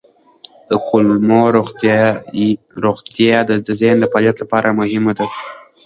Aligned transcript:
د 0.69 0.71
کولمو 0.87 1.41
روغتیا 2.85 3.37
د 3.49 3.51
ذهني 3.81 4.05
فعالیت 4.11 4.37
لپاره 4.43 4.77
مهمه 4.79 5.13
ده. 5.19 5.27